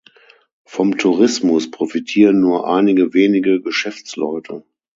[0.65, 4.63] Vom Tourismus profitieren nur einige wenige Geschäftsleute.